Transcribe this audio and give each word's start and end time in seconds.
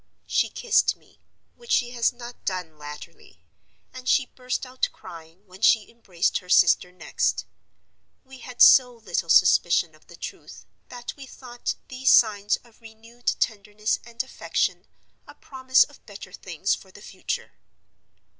She 0.25 0.49
kissed 0.49 0.95
me, 0.95 1.19
which 1.55 1.71
she 1.71 1.91
has 1.91 2.11
not 2.11 2.43
done 2.43 2.79
latterly; 2.79 3.39
and 3.93 4.09
she 4.09 4.25
burst 4.25 4.65
out 4.65 4.89
crying 4.91 5.45
when 5.45 5.61
she 5.61 5.91
embraced 5.91 6.39
her 6.39 6.49
sister 6.49 6.91
next. 6.91 7.45
We 8.25 8.39
had 8.39 8.63
so 8.63 8.95
little 8.95 9.29
suspicion 9.29 9.93
of 9.93 10.07
the 10.07 10.15
truth 10.15 10.65
that 10.89 11.15
we 11.15 11.27
thought 11.27 11.75
these 11.87 12.09
signs 12.09 12.55
of 12.63 12.81
renewed 12.81 13.27
tenderness 13.39 13.99
and 14.03 14.23
affection 14.23 14.87
a 15.27 15.35
promise 15.35 15.83
of 15.83 16.03
better 16.07 16.31
things 16.33 16.73
for 16.73 16.89
the 16.91 17.03
future. 17.03 17.51